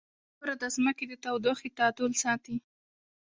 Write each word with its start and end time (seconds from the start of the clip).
•واوره 0.03 0.53
د 0.61 0.63
ځمکې 0.75 1.05
د 1.07 1.13
تودوخې 1.23 1.69
تعادل 1.77 2.11
ساتي. 2.23 2.55